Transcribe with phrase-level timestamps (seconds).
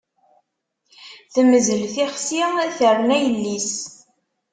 [1.33, 2.41] Temzel tixsi,
[2.77, 3.73] terna yelli-s.